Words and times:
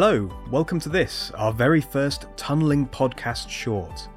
Hello, 0.00 0.30
welcome 0.48 0.78
to 0.78 0.88
this, 0.88 1.32
our 1.32 1.52
very 1.52 1.80
first 1.80 2.28
Tunnelling 2.36 2.88
Podcast 2.88 3.50
short. 3.50 4.08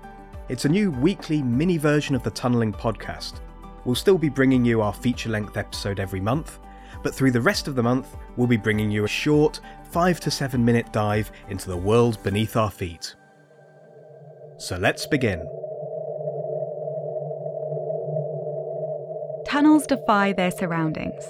It's 0.47 0.65
a 0.65 0.69
new 0.69 0.92
weekly 0.92 1.42
mini 1.42 1.78
version 1.78 2.13
of 2.13 2.21
the 2.21 2.29
Tunnelling 2.29 2.71
Podcast. 2.71 3.39
We'll 3.83 3.96
still 3.96 4.20
be 4.20 4.29
bringing 4.29 4.63
you 4.63 4.83
our 4.83 4.94
feature 4.94 5.31
length 5.31 5.57
episode 5.57 5.99
every 5.99 6.20
month, 6.20 6.59
but 7.02 7.15
through 7.15 7.31
the 7.31 7.42
rest 7.42 7.67
of 7.67 7.74
the 7.74 7.81
month, 7.81 8.15
we'll 8.38 8.46
be 8.46 8.57
bringing 8.57 8.92
you 8.92 9.06
a 9.06 9.07
short, 9.07 9.60
5 9.89 10.20
to 10.20 10.29
7 10.29 10.63
minute 10.63 10.94
dive 10.94 11.31
into 11.49 11.67
the 11.67 11.78
world 11.78 12.21
beneath 12.21 12.56
our 12.56 12.70
feet. 12.70 13.16
So 14.60 14.78
let's 14.78 15.07
begin. 15.07 15.39
Tunnels 19.48 19.88
defy 19.88 20.34
their 20.34 20.52
surroundings. 20.52 21.23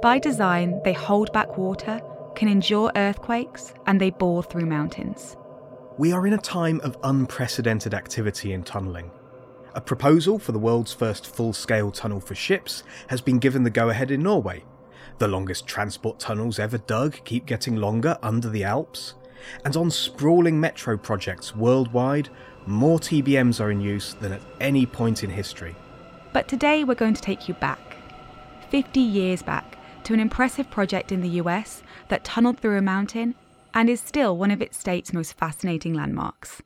By 0.00 0.18
design, 0.18 0.80
they 0.82 0.94
hold 0.94 1.30
back 1.34 1.58
water, 1.58 2.00
can 2.34 2.48
endure 2.48 2.92
earthquakes, 2.96 3.74
and 3.86 4.00
they 4.00 4.10
bore 4.10 4.42
through 4.42 4.66
mountains. 4.66 5.36
We 5.98 6.12
are 6.12 6.26
in 6.26 6.32
a 6.32 6.38
time 6.38 6.80
of 6.80 6.96
unprecedented 7.02 7.94
activity 7.94 8.52
in 8.52 8.64
tunnelling. 8.64 9.10
A 9.74 9.80
proposal 9.80 10.38
for 10.38 10.52
the 10.52 10.58
world's 10.58 10.92
first 10.92 11.26
full 11.26 11.52
scale 11.52 11.90
tunnel 11.90 12.20
for 12.20 12.34
ships 12.34 12.82
has 13.08 13.20
been 13.20 13.38
given 13.38 13.62
the 13.62 13.70
go 13.70 13.88
ahead 13.88 14.10
in 14.10 14.22
Norway. 14.22 14.64
The 15.18 15.28
longest 15.28 15.66
transport 15.66 16.18
tunnels 16.18 16.58
ever 16.58 16.78
dug 16.78 17.22
keep 17.24 17.46
getting 17.46 17.76
longer 17.76 18.18
under 18.22 18.48
the 18.48 18.64
Alps. 18.64 19.14
And 19.64 19.76
on 19.76 19.90
sprawling 19.90 20.60
metro 20.60 20.96
projects 20.96 21.54
worldwide, 21.54 22.28
more 22.66 22.98
TBMs 22.98 23.60
are 23.60 23.70
in 23.70 23.80
use 23.80 24.14
than 24.14 24.32
at 24.32 24.42
any 24.60 24.86
point 24.86 25.24
in 25.24 25.30
history. 25.30 25.74
But 26.32 26.48
today 26.48 26.84
we're 26.84 26.94
going 26.94 27.14
to 27.14 27.22
take 27.22 27.48
you 27.48 27.54
back, 27.54 27.96
50 28.70 29.00
years 29.00 29.42
back, 29.42 29.76
to 30.04 30.12
an 30.12 30.20
impressive 30.20 30.68
project 30.68 31.12
in 31.12 31.20
the 31.20 31.28
US 31.40 31.82
that 32.08 32.24
tunnelled 32.24 32.58
through 32.58 32.76
a 32.76 32.82
mountain 32.82 33.34
and 33.72 33.88
is 33.88 34.00
still 34.00 34.36
one 34.36 34.50
of 34.50 34.60
its 34.60 34.76
state's 34.76 35.12
most 35.12 35.34
fascinating 35.34 35.94
landmarks. 35.94 36.62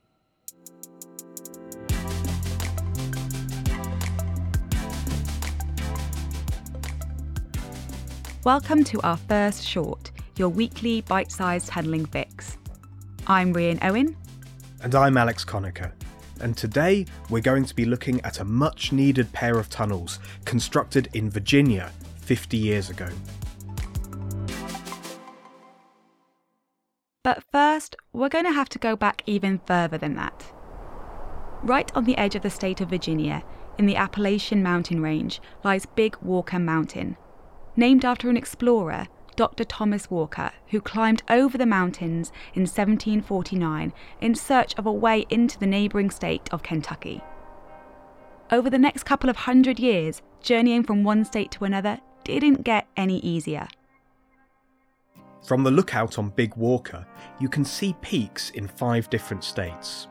Welcome 8.43 8.83
to 8.85 9.01
our 9.01 9.17
first 9.17 9.63
short, 9.63 10.11
your 10.37 10.49
weekly 10.49 11.01
bite 11.01 11.31
sized 11.31 11.69
tunnelling 11.69 12.09
fix. 12.09 12.57
I'm 13.27 13.53
Rhian 13.53 13.77
Owen. 13.83 14.15
And 14.81 14.95
I'm 14.95 15.17
Alex 15.17 15.45
Conacher. 15.45 15.91
And 16.39 16.55
today 16.55 17.05
we're 17.29 17.41
going 17.41 17.65
to 17.65 17.75
be 17.75 17.85
looking 17.85 18.19
at 18.21 18.39
a 18.39 18.45
much 18.45 18.91
needed 18.91 19.31
pair 19.31 19.59
of 19.59 19.69
tunnels 19.69 20.19
constructed 20.45 21.09
in 21.13 21.29
Virginia 21.29 21.91
50 22.27 22.57
years 22.57 22.89
ago. 22.89 23.07
But 27.23 27.41
first, 27.53 27.95
we're 28.11 28.27
going 28.27 28.43
to 28.43 28.51
have 28.51 28.67
to 28.69 28.79
go 28.79 28.97
back 28.97 29.23
even 29.25 29.61
further 29.65 29.97
than 29.97 30.15
that. 30.15 30.51
Right 31.63 31.89
on 31.95 32.03
the 32.03 32.17
edge 32.17 32.35
of 32.35 32.41
the 32.41 32.49
state 32.49 32.81
of 32.81 32.89
Virginia, 32.89 33.43
in 33.77 33.85
the 33.85 33.95
Appalachian 33.95 34.61
mountain 34.61 35.01
range, 35.01 35.39
lies 35.63 35.85
Big 35.85 36.17
Walker 36.21 36.59
Mountain. 36.59 37.15
Named 37.77 38.03
after 38.03 38.29
an 38.29 38.35
explorer, 38.35 39.07
Dr. 39.37 39.63
Thomas 39.63 40.11
Walker, 40.11 40.51
who 40.71 40.81
climbed 40.81 41.23
over 41.29 41.57
the 41.57 41.65
mountains 41.65 42.33
in 42.53 42.63
1749 42.63 43.93
in 44.19 44.35
search 44.35 44.75
of 44.77 44.85
a 44.85 44.91
way 44.91 45.25
into 45.29 45.57
the 45.57 45.67
neighbouring 45.67 46.09
state 46.09 46.49
of 46.51 46.63
Kentucky. 46.63 47.21
Over 48.51 48.69
the 48.69 48.77
next 48.77 49.03
couple 49.03 49.29
of 49.29 49.37
hundred 49.37 49.79
years, 49.79 50.21
journeying 50.41 50.83
from 50.83 51.03
one 51.03 51.23
state 51.23 51.51
to 51.51 51.65
another 51.65 51.99
didn't 52.27 52.63
get 52.63 52.87
any 52.95 53.19
easier. 53.19 53.67
From 55.47 55.63
the 55.63 55.71
lookout 55.71 56.19
on 56.19 56.29
Big 56.29 56.55
Walker, 56.57 57.05
you 57.39 57.47
can 57.47 57.63
see 57.63 57.95
peaks 58.01 58.49
in 58.49 58.67
five 58.67 59.09
different 59.09 59.43
states. 59.43 60.07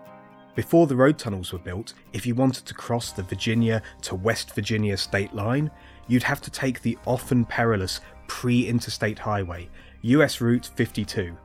Before 0.54 0.86
the 0.86 0.96
road 0.96 1.18
tunnels 1.18 1.52
were 1.52 1.58
built, 1.58 1.92
if 2.14 2.24
you 2.26 2.34
wanted 2.34 2.64
to 2.64 2.72
cross 2.72 3.12
the 3.12 3.22
Virginia 3.22 3.82
to 4.00 4.14
West 4.14 4.54
Virginia 4.54 4.96
state 4.96 5.34
line, 5.34 5.70
you'd 6.08 6.22
have 6.22 6.40
to 6.40 6.50
take 6.50 6.80
the 6.80 6.96
often 7.04 7.44
perilous 7.44 8.00
pre 8.28 8.66
interstate 8.66 9.18
highway, 9.18 9.68
US 10.00 10.40
Route 10.40 10.70
52. 10.74 11.36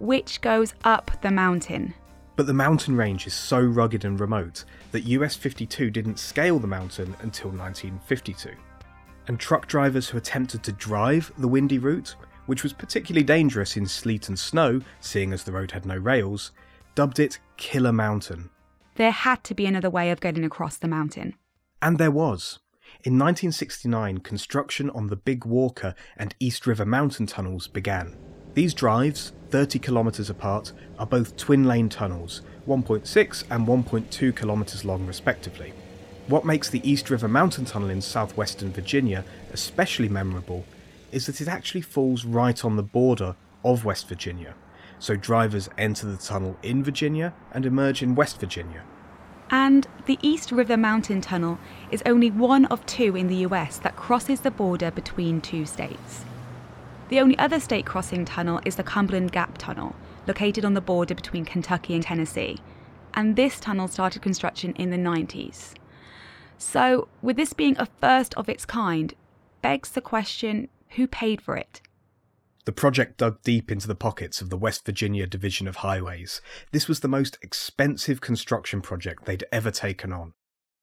Which 0.00 0.40
goes 0.40 0.74
up 0.82 1.12
the 1.22 1.30
mountain. 1.30 1.94
But 2.34 2.46
the 2.48 2.54
mountain 2.54 2.96
range 2.96 3.26
is 3.26 3.34
so 3.34 3.60
rugged 3.60 4.04
and 4.04 4.18
remote 4.18 4.64
that 4.90 5.04
US 5.04 5.36
52 5.36 5.90
didn't 5.90 6.18
scale 6.18 6.58
the 6.58 6.66
mountain 6.66 7.14
until 7.20 7.50
1952. 7.50 8.50
And 9.28 9.38
truck 9.38 9.68
drivers 9.68 10.08
who 10.08 10.18
attempted 10.18 10.62
to 10.64 10.72
drive 10.72 11.32
the 11.38 11.48
windy 11.48 11.78
route 11.78 12.16
which 12.48 12.62
was 12.62 12.72
particularly 12.72 13.22
dangerous 13.22 13.76
in 13.76 13.84
sleet 13.84 14.26
and 14.28 14.38
snow, 14.38 14.80
seeing 15.00 15.34
as 15.34 15.44
the 15.44 15.52
road 15.52 15.70
had 15.70 15.84
no 15.84 15.96
rails, 15.96 16.50
dubbed 16.94 17.18
it 17.18 17.38
Killer 17.58 17.92
Mountain. 17.92 18.48
There 18.94 19.10
had 19.10 19.44
to 19.44 19.54
be 19.54 19.66
another 19.66 19.90
way 19.90 20.10
of 20.10 20.22
getting 20.22 20.44
across 20.44 20.78
the 20.78 20.88
mountain. 20.88 21.34
And 21.82 21.98
there 21.98 22.10
was. 22.10 22.58
In 23.04 23.18
1969, 23.18 24.18
construction 24.20 24.88
on 24.90 25.08
the 25.08 25.16
Big 25.16 25.44
Walker 25.44 25.94
and 26.16 26.34
East 26.40 26.66
River 26.66 26.86
Mountain 26.86 27.26
tunnels 27.26 27.68
began. 27.68 28.16
These 28.54 28.72
drives, 28.72 29.34
30 29.50 29.78
kilometres 29.78 30.30
apart, 30.30 30.72
are 30.98 31.06
both 31.06 31.36
twin 31.36 31.64
lane 31.64 31.90
tunnels, 31.90 32.40
1.6 32.66 33.44
and 33.50 33.68
1.2 33.68 34.34
kilometres 34.34 34.86
long 34.86 35.06
respectively. 35.06 35.74
What 36.28 36.44
makes 36.44 36.68
the 36.68 36.86
East 36.86 37.08
River 37.08 37.26
Mountain 37.26 37.64
Tunnel 37.64 37.88
in 37.88 38.02
southwestern 38.02 38.70
Virginia 38.70 39.24
especially 39.50 40.10
memorable 40.10 40.66
is 41.10 41.24
that 41.24 41.40
it 41.40 41.48
actually 41.48 41.80
falls 41.80 42.26
right 42.26 42.62
on 42.66 42.76
the 42.76 42.82
border 42.82 43.34
of 43.64 43.86
West 43.86 44.06
Virginia. 44.08 44.54
So 44.98 45.16
drivers 45.16 45.70
enter 45.78 46.06
the 46.06 46.18
tunnel 46.18 46.58
in 46.62 46.84
Virginia 46.84 47.32
and 47.52 47.64
emerge 47.64 48.02
in 48.02 48.14
West 48.14 48.40
Virginia. 48.40 48.82
And 49.48 49.86
the 50.04 50.18
East 50.20 50.52
River 50.52 50.76
Mountain 50.76 51.22
Tunnel 51.22 51.58
is 51.90 52.02
only 52.04 52.30
one 52.30 52.66
of 52.66 52.84
two 52.84 53.16
in 53.16 53.28
the 53.28 53.46
US 53.46 53.78
that 53.78 53.96
crosses 53.96 54.42
the 54.42 54.50
border 54.50 54.90
between 54.90 55.40
two 55.40 55.64
states. 55.64 56.26
The 57.08 57.20
only 57.20 57.38
other 57.38 57.58
state 57.58 57.86
crossing 57.86 58.26
tunnel 58.26 58.60
is 58.66 58.76
the 58.76 58.82
Cumberland 58.82 59.32
Gap 59.32 59.56
Tunnel, 59.56 59.96
located 60.26 60.66
on 60.66 60.74
the 60.74 60.82
border 60.82 61.14
between 61.14 61.46
Kentucky 61.46 61.94
and 61.94 62.02
Tennessee. 62.02 62.58
And 63.14 63.34
this 63.34 63.58
tunnel 63.58 63.88
started 63.88 64.20
construction 64.20 64.74
in 64.74 64.90
the 64.90 64.98
90s. 64.98 65.72
So, 66.58 67.08
with 67.22 67.36
this 67.36 67.52
being 67.52 67.76
a 67.78 67.86
first 68.00 68.34
of 68.34 68.48
its 68.48 68.64
kind, 68.64 69.14
begs 69.62 69.90
the 69.90 70.00
question 70.00 70.68
who 70.90 71.06
paid 71.06 71.40
for 71.40 71.56
it? 71.56 71.80
The 72.64 72.72
project 72.72 73.18
dug 73.18 73.40
deep 73.42 73.70
into 73.70 73.88
the 73.88 73.94
pockets 73.94 74.42
of 74.42 74.50
the 74.50 74.58
West 74.58 74.84
Virginia 74.84 75.26
Division 75.26 75.66
of 75.66 75.76
Highways. 75.76 76.42
This 76.72 76.88
was 76.88 77.00
the 77.00 77.08
most 77.08 77.38
expensive 77.40 78.20
construction 78.20 78.82
project 78.82 79.24
they'd 79.24 79.44
ever 79.50 79.70
taken 79.70 80.12
on. 80.12 80.34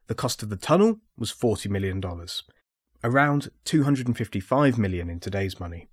The 0.07 0.15
cost 0.15 0.41
of 0.41 0.49
the 0.49 0.55
tunnel 0.55 1.01
was 1.17 1.31
$40 1.31 1.69
million, 1.69 2.01
around 3.03 3.49
255 3.65 4.77
million 4.79 5.09
in 5.09 5.19
today's 5.19 5.59
money. 5.59 5.87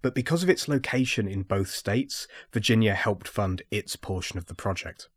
But 0.00 0.14
because 0.14 0.42
of 0.42 0.50
its 0.50 0.68
location 0.68 1.26
in 1.26 1.42
both 1.42 1.70
states, 1.70 2.28
Virginia 2.52 2.94
helped 2.94 3.26
fund 3.26 3.62
its 3.70 3.96
portion 3.96 4.38
of 4.38 4.46
the 4.46 4.54
project. 4.54 5.08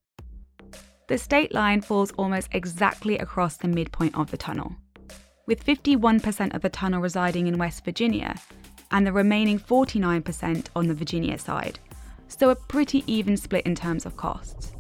The 1.08 1.18
state 1.18 1.54
line 1.54 1.82
falls 1.82 2.12
almost 2.14 2.50
exactly 2.52 3.18
across 3.18 3.58
the 3.58 3.68
midpoint 3.68 4.18
of 4.18 4.32
the 4.32 4.38
tunnel 4.38 4.76
with 5.48 5.66
51% 5.66 6.54
of 6.54 6.62
the 6.62 6.70
tunnel 6.70 7.02
residing 7.02 7.48
in 7.48 7.58
West 7.58 7.86
Virginia 7.86 8.36
and 8.92 9.06
the 9.06 9.12
remaining 9.12 9.60
49% 9.60 10.68
on 10.76 10.88
the 10.88 10.94
Virginia 10.94 11.38
side, 11.38 11.80
so 12.28 12.50
a 12.50 12.56
pretty 12.56 13.04
even 13.08 13.38
split 13.38 13.66
in 13.66 13.76
terms 13.76 14.06
of 14.06 14.18
costs. 14.18 14.74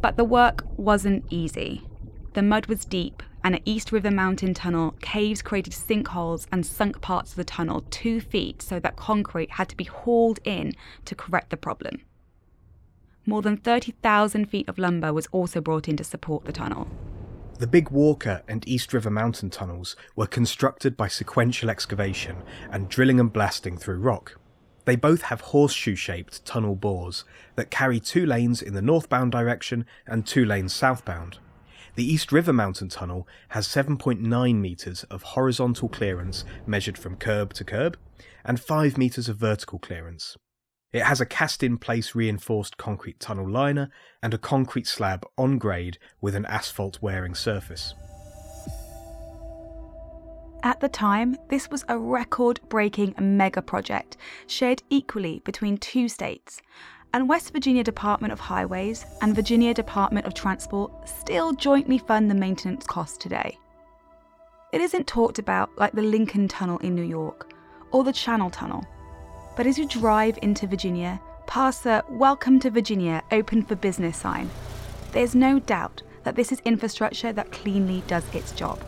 But 0.00 0.16
the 0.16 0.24
work 0.24 0.64
wasn't 0.76 1.24
easy. 1.30 1.82
The 2.34 2.42
mud 2.42 2.66
was 2.66 2.84
deep, 2.84 3.22
and 3.42 3.56
at 3.56 3.62
East 3.64 3.90
River 3.90 4.10
Mountain 4.10 4.54
Tunnel, 4.54 4.94
caves 5.00 5.42
created 5.42 5.72
sinkholes 5.72 6.46
and 6.52 6.64
sunk 6.64 7.00
parts 7.00 7.30
of 7.30 7.36
the 7.36 7.44
tunnel 7.44 7.84
two 7.90 8.20
feet 8.20 8.62
so 8.62 8.78
that 8.80 8.96
concrete 8.96 9.50
had 9.50 9.68
to 9.68 9.76
be 9.76 9.84
hauled 9.84 10.38
in 10.44 10.72
to 11.04 11.14
correct 11.14 11.50
the 11.50 11.56
problem. 11.56 12.02
More 13.28 13.42
than 13.42 13.58
30,000 13.58 14.46
feet 14.46 14.66
of 14.70 14.78
lumber 14.78 15.12
was 15.12 15.26
also 15.32 15.60
brought 15.60 15.86
in 15.86 15.98
to 15.98 16.02
support 16.02 16.46
the 16.46 16.52
tunnel. 16.52 16.88
The 17.58 17.66
Big 17.66 17.90
Walker 17.90 18.42
and 18.48 18.66
East 18.66 18.94
River 18.94 19.10
Mountain 19.10 19.50
tunnels 19.50 19.96
were 20.16 20.26
constructed 20.26 20.96
by 20.96 21.08
sequential 21.08 21.68
excavation 21.68 22.36
and 22.70 22.88
drilling 22.88 23.20
and 23.20 23.30
blasting 23.30 23.76
through 23.76 23.98
rock. 23.98 24.40
They 24.86 24.96
both 24.96 25.20
have 25.24 25.42
horseshoe 25.42 25.94
shaped 25.94 26.46
tunnel 26.46 26.74
bores 26.74 27.26
that 27.56 27.70
carry 27.70 28.00
two 28.00 28.24
lanes 28.24 28.62
in 28.62 28.72
the 28.72 28.80
northbound 28.80 29.32
direction 29.32 29.84
and 30.06 30.26
two 30.26 30.46
lanes 30.46 30.72
southbound. 30.72 31.36
The 31.96 32.10
East 32.10 32.32
River 32.32 32.54
Mountain 32.54 32.88
Tunnel 32.88 33.28
has 33.50 33.68
7.9 33.68 34.54
metres 34.54 35.04
of 35.10 35.22
horizontal 35.22 35.90
clearance 35.90 36.46
measured 36.66 36.96
from 36.96 37.16
curb 37.16 37.52
to 37.52 37.64
curb 37.64 37.98
and 38.42 38.58
5 38.58 38.96
metres 38.96 39.28
of 39.28 39.36
vertical 39.36 39.78
clearance. 39.78 40.38
It 40.90 41.02
has 41.02 41.20
a 41.20 41.26
cast 41.26 41.62
in 41.62 41.76
place 41.76 42.14
reinforced 42.14 42.78
concrete 42.78 43.20
tunnel 43.20 43.48
liner 43.48 43.90
and 44.22 44.32
a 44.32 44.38
concrete 44.38 44.86
slab 44.86 45.26
on 45.36 45.58
grade 45.58 45.98
with 46.22 46.34
an 46.34 46.46
asphalt 46.46 47.02
wearing 47.02 47.34
surface. 47.34 47.94
At 50.62 50.80
the 50.80 50.88
time, 50.88 51.36
this 51.50 51.70
was 51.70 51.84
a 51.88 51.98
record 51.98 52.60
breaking 52.68 53.14
mega 53.20 53.60
project 53.60 54.16
shared 54.46 54.82
equally 54.88 55.40
between 55.44 55.76
two 55.76 56.08
states, 56.08 56.60
and 57.12 57.28
West 57.28 57.52
Virginia 57.52 57.84
Department 57.84 58.32
of 58.32 58.40
Highways 58.40 59.04
and 59.20 59.36
Virginia 59.36 59.74
Department 59.74 60.26
of 60.26 60.34
Transport 60.34 61.08
still 61.08 61.52
jointly 61.52 61.98
fund 61.98 62.30
the 62.30 62.34
maintenance 62.34 62.86
costs 62.86 63.18
today. 63.18 63.56
It 64.72 64.80
isn't 64.80 65.06
talked 65.06 65.38
about 65.38 65.70
like 65.76 65.92
the 65.92 66.02
Lincoln 66.02 66.48
Tunnel 66.48 66.78
in 66.78 66.94
New 66.94 67.04
York 67.04 67.52
or 67.92 68.04
the 68.04 68.12
Channel 68.12 68.50
Tunnel, 68.50 68.84
but 69.58 69.66
as 69.66 69.76
you 69.76 69.88
drive 69.88 70.38
into 70.40 70.68
Virginia, 70.68 71.20
past 71.48 71.82
the 71.82 72.04
Welcome 72.08 72.60
to 72.60 72.70
Virginia 72.70 73.24
Open 73.32 73.64
for 73.64 73.74
Business 73.74 74.16
sign, 74.16 74.48
there's 75.10 75.34
no 75.34 75.58
doubt 75.58 76.00
that 76.22 76.36
this 76.36 76.52
is 76.52 76.62
infrastructure 76.64 77.32
that 77.32 77.50
cleanly 77.50 78.04
does 78.06 78.22
its 78.32 78.52
job. 78.52 78.80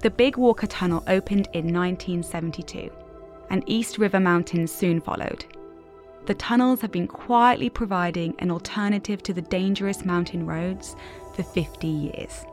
The 0.00 0.10
Big 0.10 0.36
Walker 0.36 0.66
Tunnel 0.66 1.02
opened 1.06 1.48
in 1.54 1.72
1972, 1.72 2.90
and 3.48 3.64
East 3.64 3.96
River 3.96 4.20
Mountains 4.20 4.70
soon 4.70 5.00
followed. 5.00 5.46
The 6.26 6.34
tunnels 6.34 6.82
have 6.82 6.92
been 6.92 7.08
quietly 7.08 7.70
providing 7.70 8.34
an 8.38 8.50
alternative 8.50 9.22
to 9.22 9.32
the 9.32 9.40
dangerous 9.40 10.04
mountain 10.04 10.44
roads 10.44 10.94
for 11.34 11.42
50 11.42 11.86
years. 11.86 12.44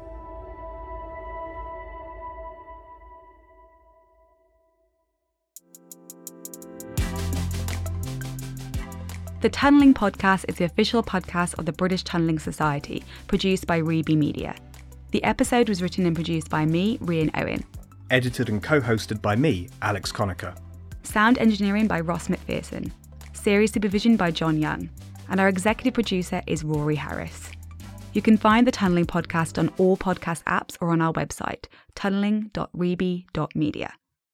The 9.40 9.52
Tunnelling 9.52 9.94
Podcast 9.94 10.46
is 10.48 10.56
the 10.56 10.66
official 10.66 11.04
podcast 11.04 11.60
of 11.60 11.68
the 11.68 11.72
British 11.72 12.04
Tunnelling 12.04 12.42
Society, 12.42 13.04
produced 13.28 13.68
by 13.68 13.80
Reby 13.80 14.18
Media. 14.18 14.56
The 15.12 15.24
episode 15.24 15.70
was 15.70 15.80
written 15.80 16.08
and 16.08 16.16
produced 16.16 16.50
by 16.50 16.66
me, 16.66 16.98
Rhian 16.98 17.30
Owen. 17.40 17.64
Edited 18.10 18.50
and 18.50 18.64
co 18.64 18.82
hosted 18.82 19.22
by 19.22 19.36
me, 19.36 19.70
Alex 19.84 20.12
Conacher. 20.12 20.58
Sound 21.04 21.38
engineering 21.38 21.86
by 21.86 22.00
Ross 22.00 22.30
McPherson. 22.30 22.92
Series 23.34 23.72
supervision 23.72 24.18
by 24.18 24.32
John 24.32 24.58
Young. 24.58 24.90
And 25.30 25.40
our 25.40 25.50
executive 25.50 25.94
producer 25.94 26.42
is 26.48 26.64
Rory 26.64 26.96
Harris. 26.96 27.52
You 28.14 28.24
can 28.24 28.38
find 28.38 28.66
the 28.66 28.72
Tunnelling 28.72 29.06
Podcast 29.06 29.60
on 29.60 29.70
all 29.78 29.98
podcast 29.98 30.42
apps 30.46 30.78
or 30.82 30.90
on 30.90 31.00
our 31.00 31.14
website, 31.14 31.66
tunnelling.reby.media. 31.96 33.94